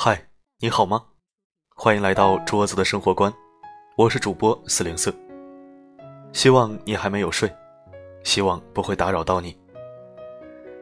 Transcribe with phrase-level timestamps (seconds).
[0.00, 0.16] 嗨，
[0.60, 1.06] 你好吗？
[1.74, 3.34] 欢迎来到桌子的生活观，
[3.96, 5.12] 我是主播四零四。
[6.32, 7.52] 希望你还没有睡，
[8.22, 9.58] 希望不会打扰到你。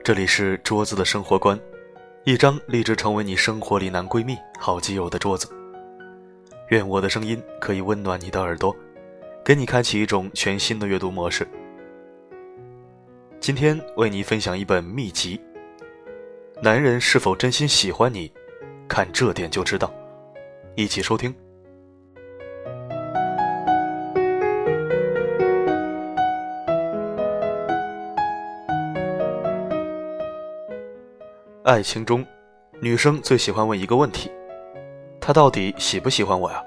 [0.04, 1.58] 这里是桌子的生活观，
[2.24, 5.48] 一张立志成为你生活里男闺蜜、好基友的桌子。
[6.68, 8.76] 愿我的声音可以温暖你的耳朵，
[9.42, 11.48] 给你开启一种全新的阅读模式。
[13.40, 15.40] 今天为你分享一本秘籍。
[16.60, 18.30] 男人是否真心喜欢你，
[18.88, 19.92] 看这点就知道。
[20.74, 21.34] 一起收听。
[31.64, 32.24] 爱情中，
[32.80, 34.30] 女生最喜欢问一个问题：
[35.20, 36.62] 他到底喜不喜欢我呀？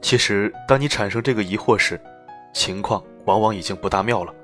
[0.00, 2.00] 其实，当你产生这个疑惑时，
[2.52, 4.34] 情况往往已经不大妙了。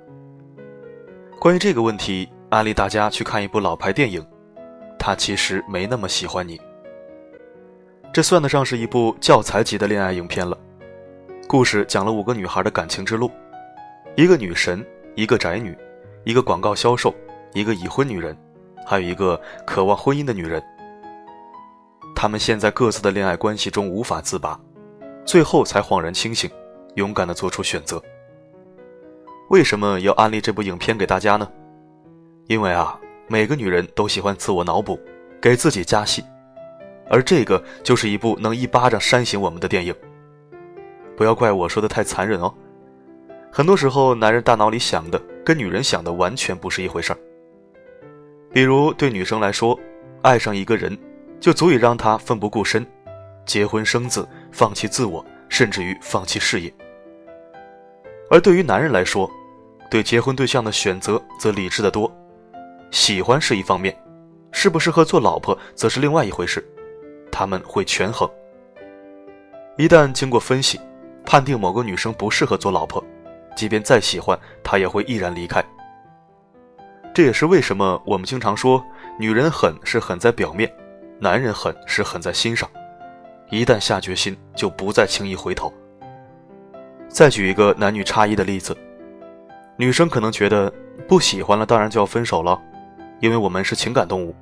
[1.39, 2.29] 关于这个问题。
[2.49, 4.25] 安利大家去看一部老牌电影，
[5.07, 6.61] 他其实没那么喜欢你。
[8.13, 10.59] 这算得上是一部教材级的恋爱影片了。
[11.47, 13.31] 故事讲了五个女孩的感情之路：
[14.17, 14.85] 一个女神，
[15.15, 15.79] 一个宅女，
[16.25, 17.15] 一个广告销售，
[17.53, 18.37] 一个已婚女人，
[18.85, 20.61] 还有一个渴望婚姻的女人。
[22.13, 24.61] 她们陷在各自的恋爱关系中无法自拔，
[25.25, 26.51] 最后才恍然清醒，
[26.97, 28.03] 勇敢地做出选择。
[29.51, 31.49] 为什么要安利这部影片给大家呢？
[32.49, 34.99] 因为啊，每个女人都喜欢自我脑补，
[35.41, 36.25] 给自己加戏，
[37.11, 39.95] 而这个就是一部能一巴掌扇醒我们的电影。
[41.17, 42.53] 不要怪我说的太残忍哦。
[43.51, 47.19] 很多时候，男人大脑里想的跟女人想的完全不是一回事儿。
[48.53, 49.79] 比如，对女生来说，
[50.23, 50.97] 爱上一个人
[51.41, 52.87] 就足以让她奋不顾身，
[53.45, 56.73] 结婚生子，放弃自我，甚至于放弃事业。
[58.31, 59.31] 而对于男人来说，
[59.91, 62.13] 对结婚对象的选择则理智的多。
[62.91, 63.97] 喜欢是一方面，
[64.53, 66.67] 适不适合做老婆则是另外一回事。
[67.31, 68.29] 他们会权衡。
[69.77, 70.81] 一旦经过分析，
[71.25, 73.05] 判定某个女生不适合做老婆，
[73.55, 75.63] 即便再喜欢，她也会毅然离开。
[77.13, 78.83] 这也是为什么我们经常说，
[79.19, 80.73] 女人狠是狠在表面，
[81.19, 82.69] 男人狠是狠在心上。
[83.51, 85.73] 一旦下决心，就不再轻易回头。
[87.09, 88.77] 再举一个男女差异的例子，
[89.77, 90.73] 女生可能觉得
[91.07, 92.59] 不喜欢了，当然就要分手了。
[93.21, 94.35] 因为我们是情感动物。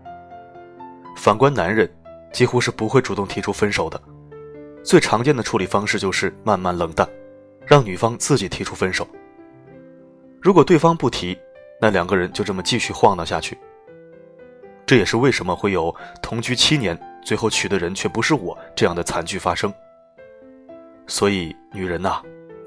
[1.17, 1.89] 反观男人，
[2.33, 4.01] 几乎是不会主动提出分手的。
[4.83, 7.09] 最常见的处理方式就是慢慢冷淡，
[7.67, 9.07] 让女方自己提出分手。
[10.43, 11.39] 如果对方不提，
[11.81, 13.57] 那两个人就这么继续晃荡下去。
[14.85, 19.73] 这也是为什么会有同居七年，最后娶的人却不是我这样的惨剧发生。
[21.07, 22.21] 所以，女人呐，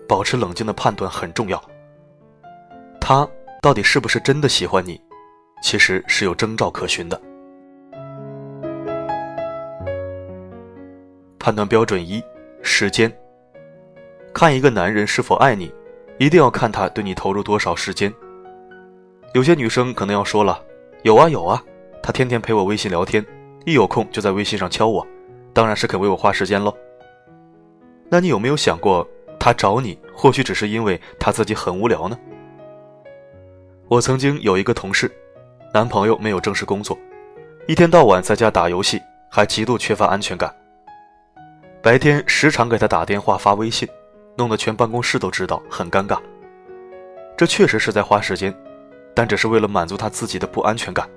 [0.07, 1.63] 保持冷静的判断很重要。
[2.99, 3.27] 他
[3.61, 4.99] 到底是不是真的喜欢你？
[5.61, 7.21] 其实是有征兆可循的。
[11.39, 12.21] 判断标准一：
[12.61, 13.11] 时间。
[14.33, 15.73] 看一个男人是否爱你，
[16.19, 18.13] 一定要看他对你投入多少时间。
[19.33, 20.61] 有些女生可能要说了
[21.03, 21.63] ：“有啊有啊，
[22.03, 23.25] 他天天陪我微信聊天，
[23.65, 25.05] 一有空就在微信上敲我，
[25.53, 26.75] 当然是肯为我花时间喽。”
[28.09, 29.07] 那你有没有想过，
[29.39, 32.17] 他找你或许只是因为他自己很无聊呢？
[33.87, 35.11] 我曾经有一个同事。
[35.77, 36.97] 男朋友没有正式工作，
[37.67, 38.99] 一天到晚在家打游戏，
[39.29, 40.51] 还极度缺乏安全感。
[41.83, 43.87] 白天时常给他打电话发微信，
[44.35, 46.19] 弄得全办公室都知道，很尴尬。
[47.37, 48.51] 这确实是在花时间，
[49.13, 51.07] 但只是为了满足他自己的不安全感。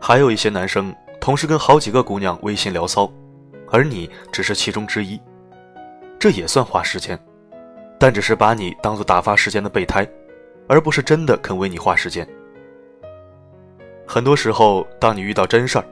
[0.00, 3.06] 还有一些男生同时跟好几个姑娘微信聊骚，
[3.70, 5.20] 而你只是其中之一，
[6.18, 7.18] 这也算花时间，
[7.98, 10.08] 但只是把你当做打发时间的备胎，
[10.66, 12.26] 而不是真的肯为你花时间。
[14.06, 15.84] 很多时候，当你遇到真事儿，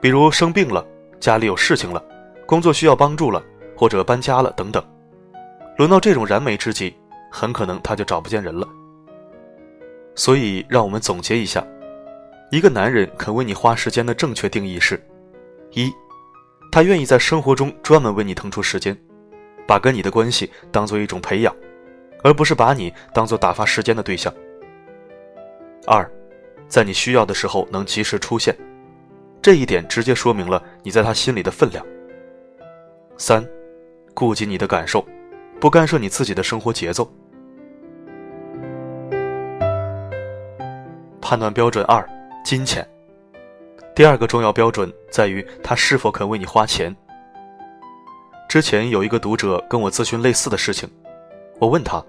[0.00, 0.86] 比如生病了、
[1.18, 2.04] 家里有事情了、
[2.46, 3.42] 工作需要帮助了，
[3.74, 4.84] 或者搬家了等等，
[5.78, 6.94] 轮到这种燃眉之急，
[7.32, 8.68] 很可能他就找不见人了。
[10.14, 11.66] 所以，让我们总结一下：
[12.50, 15.02] 一个男人肯为你花时间的正确定义是：
[15.72, 15.90] 一，
[16.70, 18.96] 他愿意在生活中专门为你腾出时间，
[19.66, 21.56] 把跟你的关系当做一种培养，
[22.22, 24.30] 而不是把你当做打发时间的对象；
[25.86, 26.08] 二。
[26.68, 28.56] 在你需要的时候能及时出现，
[29.40, 31.84] 这一点直接说明了你在他心里的分量。
[33.16, 33.46] 三，
[34.12, 35.06] 顾及你的感受，
[35.60, 37.08] 不干涉你自己的生活节奏。
[41.20, 42.06] 判断标准二：
[42.44, 42.86] 金钱。
[43.94, 46.94] 第二个重要标准在于他是否肯为你花钱。
[48.48, 50.88] 之前有一个读者跟我咨询类似的事情，
[51.60, 52.04] 我问他，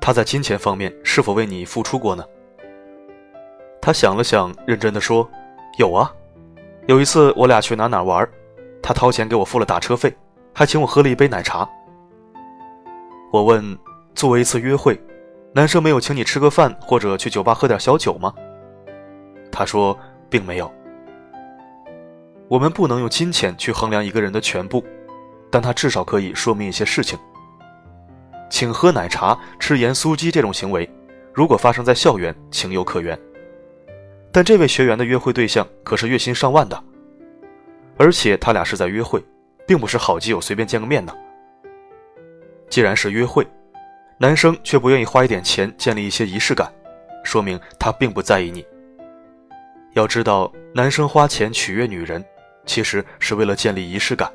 [0.00, 2.24] 他在金钱方面是否为你付出过呢？
[3.84, 5.28] 他想了想，认真的说
[5.76, 6.10] ：“有啊，
[6.86, 8.26] 有一次我俩去哪哪玩，
[8.82, 10.16] 他掏钱给我付了打车费，
[10.54, 11.68] 还请我喝了一杯奶茶。
[13.30, 13.78] 我问，
[14.14, 14.98] 作为一次约会，
[15.52, 18.32] 男生没有请你吃个饭或者去酒吧喝点小酒吗？
[19.52, 19.94] 他说，
[20.30, 20.72] 并没有。
[22.48, 24.82] 我们不能用金钱去衡量一个人的全部，
[25.50, 27.18] 但他至少可以说明一些事情。
[28.48, 30.90] 请喝奶茶、吃盐酥鸡这种行为，
[31.34, 33.18] 如果发生在校园，情有可原。
[34.34, 36.82] 但这位学员的约会对象可是月薪上万的，
[37.96, 39.24] 而且他俩是在约会，
[39.64, 41.14] 并不是好基友随便见个面呢。
[42.68, 43.46] 既然是约会，
[44.18, 46.68] 男生却不愿意花一点钱建立一些仪式感，
[47.22, 48.66] 说明他并不在意你。
[49.92, 52.22] 要知道，男生花钱取悦女人。
[52.66, 54.32] 其实是为了建立仪式感。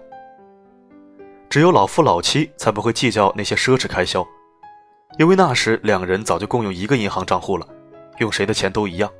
[1.50, 4.24] 只有老夫老妻才不会计较那些奢侈开销，
[5.18, 7.68] 因为那时两人早就共用一个银行账户了，
[8.20, 9.12] 用谁的钱都一样。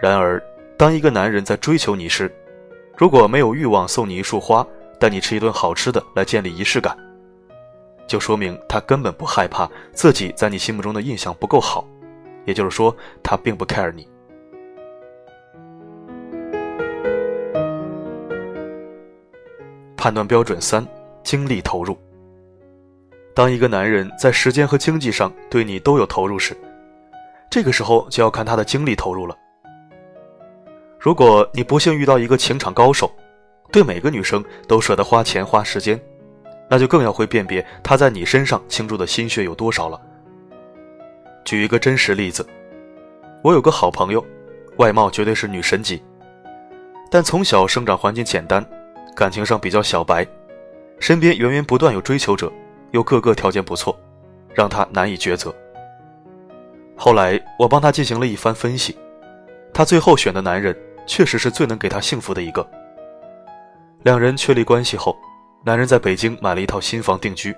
[0.00, 0.42] 然而，
[0.78, 2.34] 当一个男人在追求你时，
[2.96, 4.66] 如果没有欲望送你一束花，
[4.98, 6.96] 带你吃一顿好吃的来建立仪式感，
[8.06, 11.86] 就说明他根本不害怕自己在你心目中的印象不够好，
[12.46, 14.08] 也就是说，他并不 care 你。
[19.98, 20.86] 判断标准三：
[21.22, 21.94] 精力投入。
[23.34, 26.56] 当一个男人在时间和经济上对你都有投入时，
[27.50, 29.36] 这个时候就要看他的精力投入了。
[31.00, 33.10] 如果你不幸遇到一个情场高手，
[33.72, 35.98] 对每个女生都舍得花钱花时间，
[36.68, 39.98] 那就更要会辨别他在你身上倾注的心血有多少了。
[41.42, 42.46] 举一个真实例子，
[43.42, 44.22] 我有个好朋友，
[44.76, 46.02] 外貌绝对是女神级，
[47.10, 48.64] 但从小生长环境简单。
[49.16, 50.26] 感情上比较小白，
[50.98, 52.50] 身边源源不断有追求者，
[52.92, 53.98] 又个个条件不错，
[54.54, 55.54] 让他难以抉择。
[56.94, 58.96] 后来我帮他进行了一番分析，
[59.74, 60.74] 他最后选的男人
[61.10, 62.64] 确实是最能给他幸福的一个。
[64.04, 65.18] 两人确立关系后，
[65.64, 67.52] 男人在北京买了一套新房定居，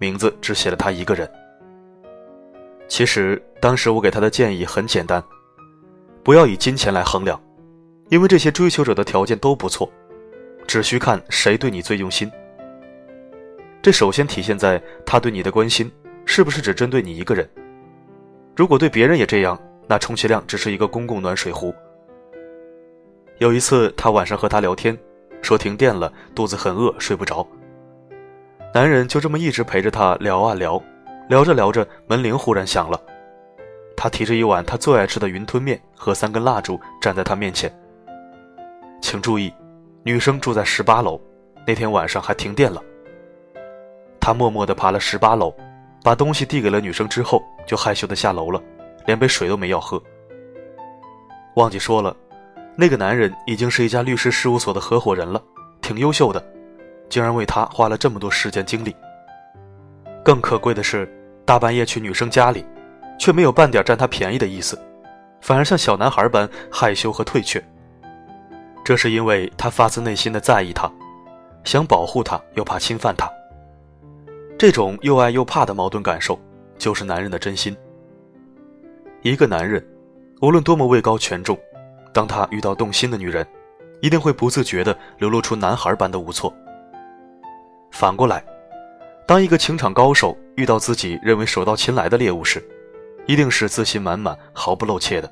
[0.00, 1.30] 名字只写了他一个人。
[2.88, 5.22] 其实当时我给他的建议很简单，
[6.24, 7.40] 不要以金钱来衡量，
[8.08, 9.88] 因为这些追求者的条件都不错。
[10.66, 12.28] 只需看谁对你最用心。
[13.80, 15.90] 这首先体现在他对你的关心
[16.26, 17.48] 是不是只针对你一个人。
[18.56, 19.56] 如果对别人也这样，
[19.86, 21.72] 那充其量只是一个公共暖水壶。
[23.38, 24.98] 有一次，他晚上和他聊天，
[25.40, 27.46] 说停电了，肚子很饿，睡不着。
[28.74, 30.82] 男人就这么一直陪着他聊啊聊，
[31.28, 33.00] 聊着聊着，门铃忽然响了。
[33.96, 37.72] 他提着一碗他最爱吃的云吞面和三根蜡烛站在他面前。
[39.00, 39.52] 请注意。
[40.04, 41.20] 女生住在十八楼，
[41.66, 42.82] 那天晚上还停电了。
[44.18, 45.52] 他默默地爬了十八楼，
[46.02, 48.62] 把东西递给了女生之后，就害羞地下楼了，
[49.06, 50.02] 连杯水都没要喝。
[51.56, 52.16] 忘记说了，
[52.80, 55.42] 那个男人已经是一家律师事务所的合伙人了，
[55.80, 56.40] 挺优秀的，
[57.08, 58.94] 竟然为她花了这么多时间精力。
[60.24, 61.12] 更可贵的是，
[61.44, 62.64] 大半夜去女生家里，
[63.18, 64.78] 却没有半点占她便宜的意思，
[65.40, 67.60] 反而像小男孩般害羞和退却。
[68.84, 70.88] 这是因为他发自内心的在意她，
[71.64, 73.28] 想保护她，又怕侵犯她。
[74.56, 76.38] 这种又爱又怕的矛盾感受，
[76.78, 77.76] 就是男人的真心。
[79.22, 79.84] 一个男人，
[80.40, 81.58] 无论多么位高权重，
[82.12, 83.46] 当他遇到动心的女人，
[84.00, 86.52] 一定会不自觉地流露出男孩般的无措。
[87.90, 88.44] 反过来，
[89.26, 92.62] 当一个情场高手遇到自己认为手到擒来的猎物时，
[93.26, 95.30] 一定是自信满满、毫不露怯的。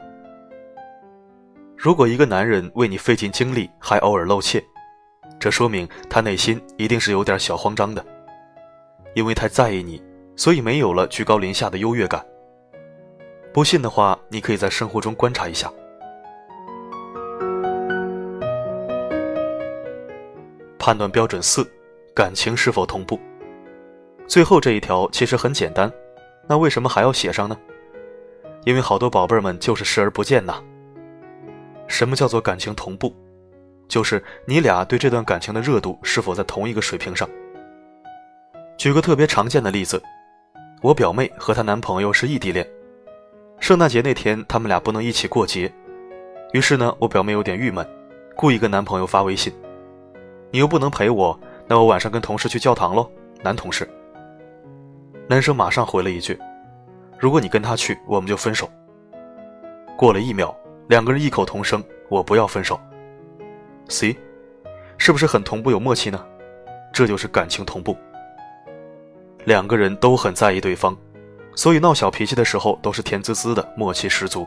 [1.76, 4.62] 如果一个男人为你费尽精力，还偶尔露怯，
[5.38, 8.04] 这说明他内心一定是有点小慌张的。
[9.14, 10.02] 因为太在意你，
[10.34, 12.24] 所以没有了居高临下的优越感。
[13.52, 15.72] 不信的话，你可以在生活中观察一下。
[20.86, 21.68] 判断标准四：
[22.14, 23.18] 感情是否同步？
[24.28, 25.92] 最后这一条其实很简单，
[26.46, 27.58] 那为什么还要写上呢？
[28.64, 30.62] 因为好多宝贝儿们就是视而不见呐。
[31.88, 33.12] 什么叫做感情同步？
[33.88, 37.28] 就是你俩对这段感情的热度是否在同一个水平上。
[38.78, 40.00] 举个特别常见的例子，
[40.82, 42.64] 我表妹和她男朋友是异地恋，
[43.58, 45.68] 圣诞节那天他们俩不能一起过节，
[46.52, 47.84] 于是呢，我表妹有点郁闷，
[48.36, 49.52] 故意跟男朋友发微信
[50.56, 53.06] ：“你又不能陪我，那我晚上跟同事去教堂喽。”
[53.44, 53.86] 男同事，
[55.28, 56.38] 男生马上回了一句
[57.20, 58.66] ：“如果你跟他去，我们就分手。”
[59.98, 60.56] 过了一秒。
[60.88, 62.80] 两个人异口同声：“我不要分手。
[63.90, 64.16] ”C，
[64.96, 66.24] 是不是很同步有默契呢？
[66.90, 67.94] 这就是感情同步。
[69.44, 70.96] 两个人都很在意对方，
[71.54, 74.46] 所以闹小脾气的时候都是甜滋滋的，默契十足。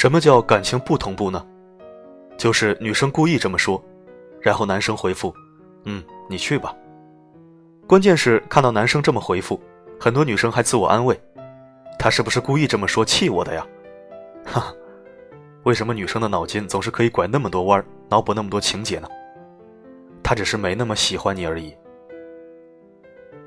[0.00, 1.46] 什么叫感情不同步呢？
[2.38, 3.84] 就是女生故意这么说，
[4.40, 5.30] 然后男生回复
[5.84, 6.74] ：“嗯，你去吧。”
[7.86, 9.60] 关键是看到男生这么回复，
[10.00, 11.20] 很多女生还自我安慰
[12.00, 13.66] ：“他是不是故意这么说气我的呀？”
[14.42, 14.72] 哈，
[15.64, 19.08] 为什么女生的脑筋总是可以拐那么多弯儿，脑补那么多情节呢？
[20.22, 21.76] 他只是没那么喜欢你而已。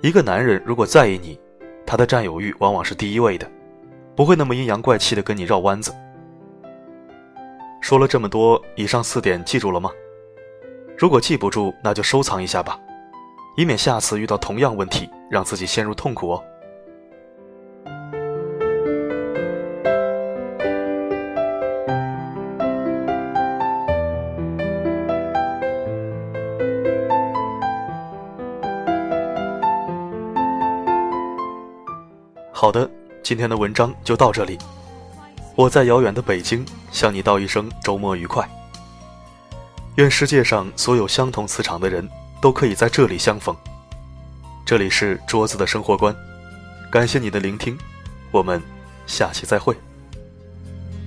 [0.01, 1.39] 一个男人如果在意你，
[1.83, 3.51] 他的占有欲往往是第一位的，
[4.15, 5.91] 不会那么阴阳怪气的跟你绕弯子。
[7.83, 9.91] 说了这么多，以上四点记住了吗？
[10.97, 12.79] 如果记不住，那就收藏一下吧，
[13.57, 16.41] 以免下次遇到同样问题，让自己陷入痛苦哦。
[32.53, 32.89] 好的，
[33.21, 34.57] 今天的文章就到这里。
[35.55, 38.47] 我在遥远的北京向你道一声周末愉快。
[39.97, 42.07] 愿世界上所有相同磁场的人
[42.41, 43.55] 都可以在这里相逢。
[44.65, 46.15] 这里是桌子的生活观，
[46.91, 47.77] 感谢你的聆听，
[48.31, 48.59] 我们
[49.05, 49.75] 下期再会。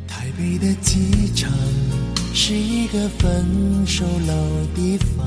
[0.06, 1.50] 台北的机场
[2.32, 4.34] 是一个分手老
[4.76, 5.26] 地方，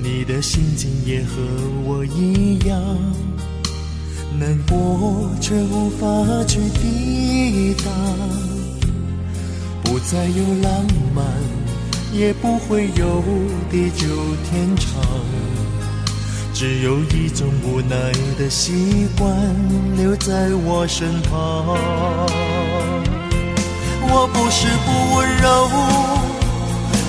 [0.00, 1.42] 你的心情也和
[1.84, 2.78] 我一样。
[4.38, 6.06] 难过却无法
[6.46, 7.92] 去抵挡，
[9.82, 11.24] 不再有浪漫，
[12.12, 13.22] 也不会有
[13.70, 14.06] 地久
[14.50, 15.00] 天长，
[16.52, 19.34] 只有一种无奈的习惯
[19.96, 21.78] 留在我身旁。
[24.08, 25.70] 我不是不温柔，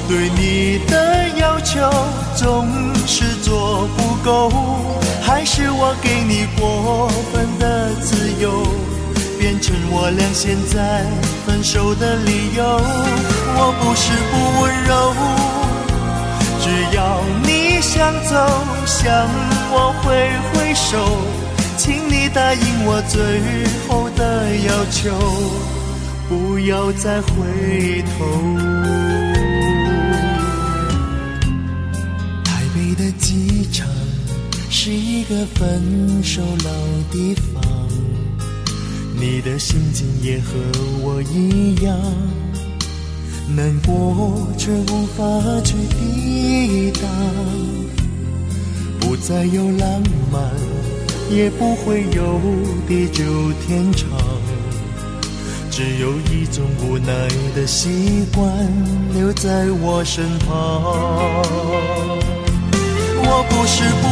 [0.07, 1.91] 对你的要求
[2.35, 2.67] 总
[3.05, 4.49] 是做不够。
[5.37, 8.65] 还是我给你过分的自由，
[9.37, 11.05] 变成我俩现在
[11.45, 12.63] 分手的理由。
[13.55, 15.13] 我不是不温柔，
[16.59, 16.65] 只
[16.95, 18.33] 要你想走，
[18.87, 19.29] 向
[19.69, 20.09] 我挥
[20.49, 20.97] 挥手，
[21.77, 25.13] 请你答应我最后的要求，
[26.27, 28.25] 不要再回头。
[32.43, 33.85] 台北的机场。
[34.89, 36.71] 是一个分手老
[37.11, 37.61] 地方，
[39.19, 40.53] 你的心情也和
[41.03, 41.93] 我一样，
[43.53, 45.25] 难过却无法
[45.65, 47.03] 去抵挡。
[49.01, 50.01] 不再有浪
[50.31, 50.41] 漫，
[51.29, 52.39] 也不会有
[52.87, 53.25] 地久
[53.67, 54.07] 天长，
[55.69, 57.11] 只有一种无奈
[57.53, 58.47] 的习惯
[59.13, 60.81] 留在我身旁。
[63.29, 64.07] 我不是不，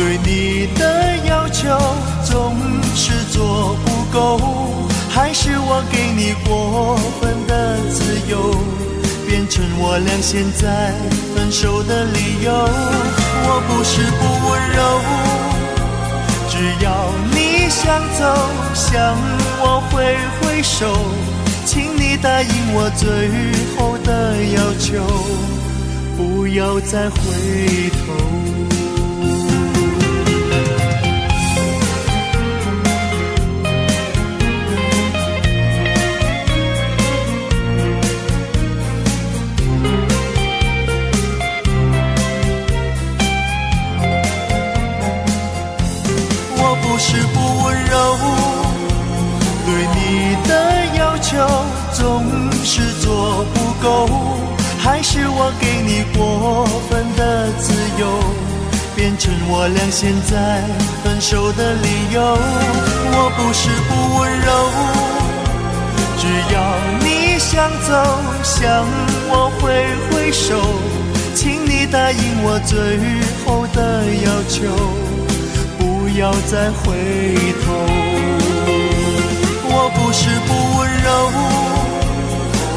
[0.00, 1.68] 对你的要求
[2.24, 2.56] 总
[2.94, 4.40] 是做不够，
[5.10, 8.56] 还是我给你过分的自由，
[9.28, 10.94] 变成我俩现在
[11.34, 12.50] 分手的理由。
[13.44, 14.80] 我不是不温柔，
[16.48, 18.24] 只要你想走，
[18.72, 19.14] 向
[19.60, 20.96] 我挥挥手，
[21.66, 23.06] 请你答应我最
[23.76, 25.04] 后的要求。
[26.16, 28.79] 不要再回头。
[55.58, 58.06] 给你过分的自由，
[58.94, 60.62] 变成我俩现在
[61.02, 62.20] 分手的理由。
[63.12, 64.48] 我不是不温柔，
[66.18, 66.22] 只
[66.54, 66.56] 要
[67.00, 67.90] 你想走，
[68.42, 68.86] 向
[69.28, 69.62] 我挥
[70.10, 70.60] 挥手，
[71.34, 72.76] 请你答应我最
[73.44, 74.58] 后的要求，
[75.78, 76.94] 不要再回
[77.64, 77.72] 头。
[79.72, 81.08] 我不是不温柔，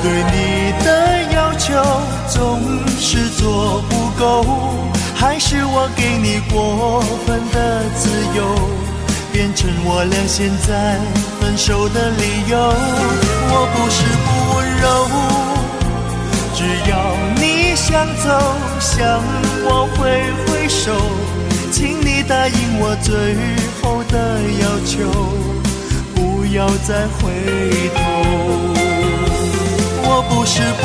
[0.02, 0.38] 对你
[0.86, 1.03] 的。
[4.44, 4.48] 不，
[5.16, 8.44] 还是我给你过分的自由，
[9.32, 11.00] 变成我俩现在
[11.40, 12.58] 分手的理由。
[13.50, 14.86] 我不是不温柔，
[16.56, 16.60] 只
[16.90, 16.94] 要
[17.42, 18.28] 你想走，
[18.80, 19.24] 向
[19.66, 20.02] 我挥
[20.46, 20.92] 挥手，
[21.72, 23.12] 请你答应我最
[23.82, 25.10] 后的要求，
[26.14, 27.22] 不要再回
[27.96, 28.00] 头。
[30.06, 30.84] 我不是不